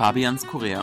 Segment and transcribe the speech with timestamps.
[0.00, 0.82] Fabians Korea.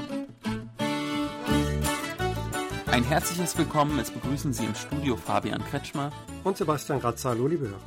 [2.85, 6.11] Ein herzliches Willkommen, es begrüßen Sie im Studio Fabian Kretschmer
[6.43, 7.81] und Sebastian Grazzalo, liebe Hörer.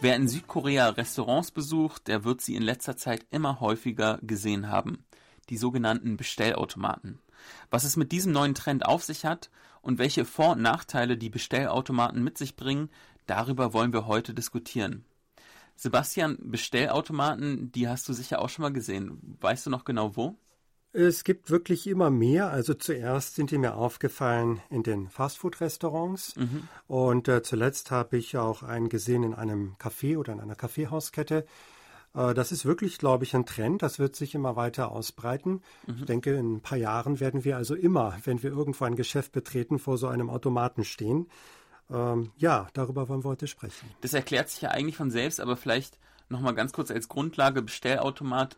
[0.00, 5.04] Wer in Südkorea Restaurants besucht, der wird sie in letzter Zeit immer häufiger gesehen haben.
[5.50, 7.18] Die sogenannten Bestellautomaten.
[7.70, 9.50] Was es mit diesem neuen Trend auf sich hat
[9.82, 12.88] und welche Vor- und Nachteile die Bestellautomaten mit sich bringen,
[13.26, 15.04] darüber wollen wir heute diskutieren.
[15.78, 19.36] Sebastian, Bestellautomaten, die hast du sicher auch schon mal gesehen.
[19.40, 20.36] Weißt du noch genau wo?
[20.92, 22.50] Es gibt wirklich immer mehr.
[22.50, 26.66] Also zuerst sind die mir aufgefallen in den Fastfood-Restaurants mhm.
[26.88, 31.46] und äh, zuletzt habe ich auch einen gesehen in einem Café oder in einer Kaffeehauskette.
[32.12, 33.82] Äh, das ist wirklich, glaube ich, ein Trend.
[33.82, 35.62] Das wird sich immer weiter ausbreiten.
[35.86, 35.94] Mhm.
[35.98, 39.30] Ich denke, in ein paar Jahren werden wir also immer, wenn wir irgendwo ein Geschäft
[39.30, 41.28] betreten, vor so einem Automaten stehen.
[41.90, 43.88] Ähm, ja, darüber wollen wir heute sprechen.
[44.00, 48.56] Das erklärt sich ja eigentlich von selbst, aber vielleicht nochmal ganz kurz als Grundlage Bestellautomat.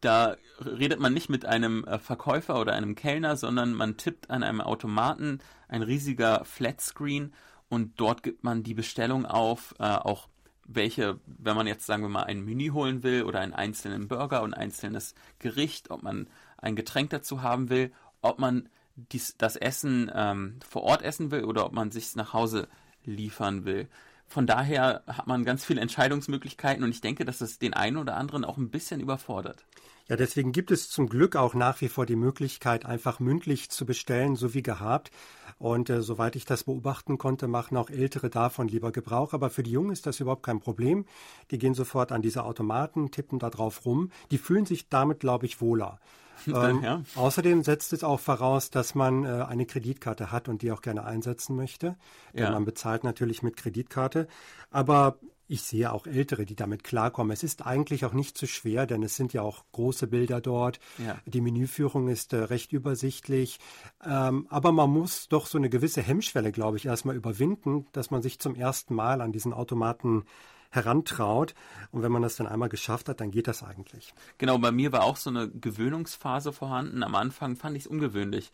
[0.00, 4.42] Da redet man nicht mit einem äh, Verkäufer oder einem Kellner, sondern man tippt an
[4.42, 7.32] einem Automaten ein riesiger Flatscreen
[7.68, 10.28] und dort gibt man die Bestellung auf, äh, auch
[10.64, 14.42] welche, wenn man jetzt sagen wir mal ein Menü holen will oder einen einzelnen Burger
[14.42, 18.68] und ein einzelnes Gericht, ob man ein Getränk dazu haben will, ob man
[19.12, 22.68] dies, das Essen ähm, vor Ort essen will oder ob man sich nach Hause
[23.04, 23.88] liefern will.
[24.26, 28.16] Von daher hat man ganz viele Entscheidungsmöglichkeiten und ich denke, dass es den einen oder
[28.16, 29.64] anderen auch ein bisschen überfordert.
[30.08, 33.84] Ja, deswegen gibt es zum Glück auch nach wie vor die Möglichkeit, einfach mündlich zu
[33.84, 35.10] bestellen, so wie gehabt.
[35.58, 39.34] Und äh, soweit ich das beobachten konnte, machen auch Ältere davon lieber Gebrauch.
[39.34, 41.04] Aber für die Jungen ist das überhaupt kein Problem.
[41.50, 44.10] Die gehen sofort an diese Automaten, tippen da drauf rum.
[44.30, 46.00] Die fühlen sich damit, glaube ich, wohler.
[46.58, 47.02] Ähm, ja.
[47.14, 51.04] Außerdem setzt es auch voraus, dass man äh, eine Kreditkarte hat und die auch gerne
[51.04, 51.96] einsetzen möchte.
[52.32, 52.50] Denn ja.
[52.50, 54.26] man bezahlt natürlich mit Kreditkarte.
[54.70, 57.32] Aber ich sehe auch Ältere, die damit klarkommen.
[57.32, 60.78] Es ist eigentlich auch nicht zu schwer, denn es sind ja auch große Bilder dort.
[60.98, 61.18] Ja.
[61.24, 63.58] Die Menüführung ist äh, recht übersichtlich.
[64.04, 68.22] Ähm, aber man muss doch so eine gewisse Hemmschwelle, glaube ich, erstmal überwinden, dass man
[68.22, 70.24] sich zum ersten Mal an diesen Automaten
[70.70, 71.54] herantraut.
[71.90, 74.14] Und wenn man das dann einmal geschafft hat, dann geht das eigentlich.
[74.38, 77.02] Genau, bei mir war auch so eine Gewöhnungsphase vorhanden.
[77.02, 78.52] Am Anfang fand ich es ungewöhnlich.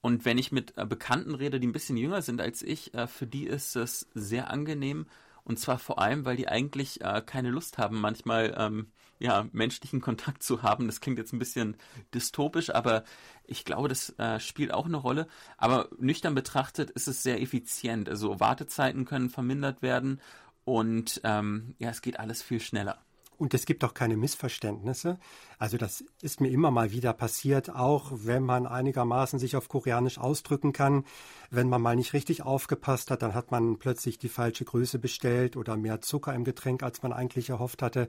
[0.00, 3.06] Und wenn ich mit äh, Bekannten rede, die ein bisschen jünger sind als ich, äh,
[3.06, 5.06] für die ist es sehr angenehm.
[5.44, 10.00] Und zwar vor allem, weil die eigentlich äh, keine Lust haben, manchmal ähm, ja, menschlichen
[10.00, 10.86] Kontakt zu haben.
[10.86, 11.76] Das klingt jetzt ein bisschen
[12.14, 13.02] dystopisch, aber
[13.44, 15.26] ich glaube, das spielt auch eine Rolle.
[15.56, 18.08] Aber nüchtern betrachtet ist es sehr effizient.
[18.08, 20.20] Also Wartezeiten können vermindert werden
[20.68, 22.98] und ähm, ja, es geht alles viel schneller.
[23.38, 25.18] Und es gibt auch keine Missverständnisse.
[25.58, 30.18] Also das ist mir immer mal wieder passiert, auch wenn man einigermaßen sich auf Koreanisch
[30.18, 31.04] ausdrücken kann.
[31.48, 35.56] Wenn man mal nicht richtig aufgepasst hat, dann hat man plötzlich die falsche Größe bestellt
[35.56, 38.08] oder mehr Zucker im Getränk, als man eigentlich erhofft hatte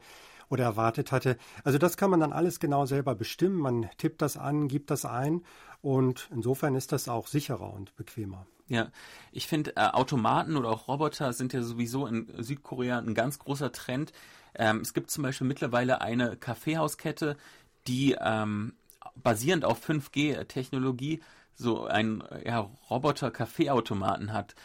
[0.50, 1.38] oder erwartet hatte.
[1.64, 3.60] Also das kann man dann alles genau selber bestimmen.
[3.60, 5.44] Man tippt das an, gibt das ein
[5.82, 8.48] und insofern ist das auch sicherer und bequemer.
[8.70, 8.92] Ja,
[9.32, 13.72] ich finde, äh, Automaten oder auch Roboter sind ja sowieso in Südkorea ein ganz großer
[13.72, 14.14] Trend.
[14.54, 17.36] Ähm, es gibt zum Beispiel mittlerweile eine Kaffeehauskette,
[17.88, 18.74] die ähm,
[19.16, 21.22] basierend auf 5G-Technologie
[21.56, 24.56] so einen ja, Roboter-Kaffeeautomaten hat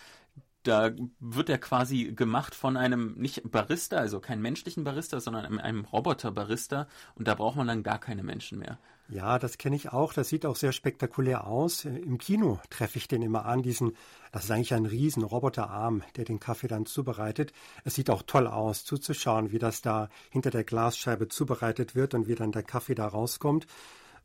[0.64, 5.58] da wird er quasi gemacht von einem nicht Barista, also keinen menschlichen Barista, sondern einem,
[5.58, 8.78] einem Roboter-Barista und da braucht man dann gar keine Menschen mehr.
[9.08, 10.14] Ja, das kenne ich auch.
[10.14, 11.84] Das sieht auch sehr spektakulär aus.
[11.84, 13.92] Im Kino treffe ich den immer an, diesen,
[14.32, 17.52] das ist eigentlich ein riesen Roboterarm, der den Kaffee dann zubereitet.
[17.84, 22.28] Es sieht auch toll aus, zuzuschauen, wie das da hinter der Glasscheibe zubereitet wird und
[22.28, 23.66] wie dann der Kaffee da rauskommt.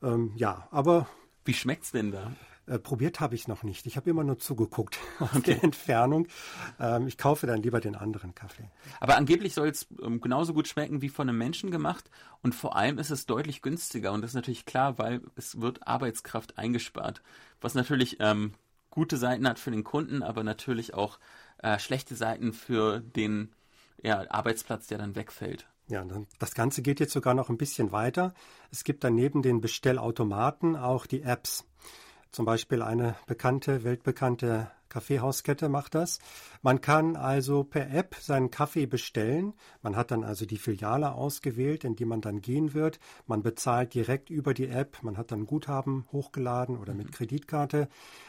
[0.01, 1.07] Ähm, ja, aber.
[1.43, 2.31] Wie schmeckt's denn da?
[2.69, 3.87] Äh, probiert habe ich noch nicht.
[3.87, 5.55] Ich habe immer nur zugeguckt aus okay.
[5.55, 6.27] der Entfernung.
[6.79, 8.69] Ähm, ich kaufe dann lieber den anderen Kaffee.
[8.99, 12.11] Aber angeblich soll es ähm, genauso gut schmecken wie von einem Menschen gemacht
[12.43, 15.87] und vor allem ist es deutlich günstiger und das ist natürlich klar, weil es wird
[15.87, 17.23] Arbeitskraft eingespart,
[17.59, 18.53] was natürlich ähm,
[18.91, 21.17] gute Seiten hat für den Kunden, aber natürlich auch
[21.57, 23.51] äh, schlechte Seiten für den
[24.03, 25.67] ja, Arbeitsplatz, der dann wegfällt.
[25.87, 26.05] Ja,
[26.37, 28.35] das Ganze geht jetzt sogar noch ein bisschen weiter.
[28.71, 31.65] Es gibt dann neben den Bestellautomaten auch die Apps.
[32.31, 36.19] Zum Beispiel eine bekannte, weltbekannte Kaffeehauskette macht das.
[36.61, 39.53] Man kann also per App seinen Kaffee bestellen.
[39.81, 42.99] Man hat dann also die Filiale ausgewählt, in die man dann gehen wird.
[43.27, 44.97] Man bezahlt direkt über die App.
[45.01, 47.11] Man hat dann Guthaben hochgeladen oder mit mhm.
[47.11, 47.87] Kreditkarte.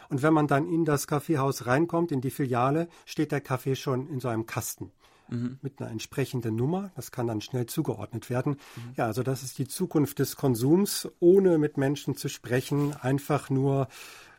[0.09, 4.09] Und wenn man dann in das Kaffeehaus reinkommt, in die Filiale, steht der Kaffee schon
[4.09, 4.93] in so einem Kasten
[5.31, 5.59] mhm.
[5.63, 6.91] mit einer entsprechenden Nummer.
[6.97, 8.53] Das kann dann schnell zugeordnet werden.
[8.77, 8.95] Mhm.
[8.97, 13.89] Ja, also das ist die Zukunft des Konsums, ohne mit Menschen zu sprechen, einfach nur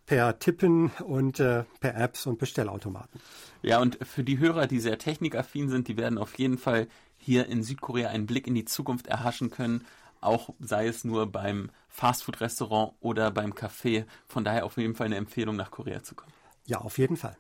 [0.06, 3.22] per Tippen und äh, per Apps und Bestellautomaten.
[3.62, 7.48] Ja, und für die Hörer, die sehr technikaffin sind, die werden auf jeden Fall hier
[7.48, 9.86] in Südkorea einen Blick in die Zukunft erhaschen können.
[10.20, 14.06] auch sei es nur beim Fastfood-Restaurant oder beim Café.
[14.28, 16.34] Von daher auf jeden Fall eine Empfehlung, nach Korea zu kommen.
[16.66, 17.38] Ja, auf jeden Fall.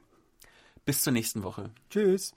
[0.85, 1.71] Bis zur nächsten Woche.
[1.89, 2.33] Tschüss.